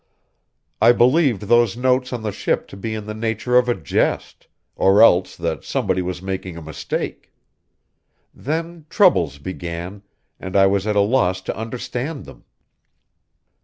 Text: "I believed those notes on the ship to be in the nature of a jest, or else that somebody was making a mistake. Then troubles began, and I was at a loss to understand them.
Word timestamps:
"I 0.81 0.93
believed 0.93 1.43
those 1.43 1.77
notes 1.77 2.11
on 2.11 2.23
the 2.23 2.31
ship 2.31 2.67
to 2.69 2.75
be 2.75 2.95
in 2.95 3.05
the 3.05 3.13
nature 3.13 3.55
of 3.55 3.69
a 3.69 3.75
jest, 3.75 4.47
or 4.75 4.99
else 5.03 5.35
that 5.35 5.63
somebody 5.63 6.01
was 6.01 6.23
making 6.23 6.57
a 6.57 6.61
mistake. 6.63 7.31
Then 8.33 8.87
troubles 8.89 9.37
began, 9.37 10.01
and 10.39 10.55
I 10.55 10.65
was 10.65 10.87
at 10.87 10.95
a 10.95 11.01
loss 11.01 11.39
to 11.41 11.55
understand 11.55 12.25
them. 12.25 12.45